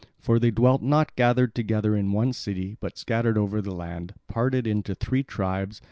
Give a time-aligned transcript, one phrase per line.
[0.19, 4.65] For they dwelt not gathered together in one city, but scattered over the land, parted
[4.65, 5.79] into three tribes.